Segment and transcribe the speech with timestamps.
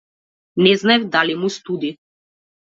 [0.67, 1.95] Не знаев дали му студи.